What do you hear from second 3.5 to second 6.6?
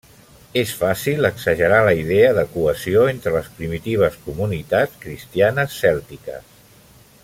primitives comunitats cristianes cèltiques.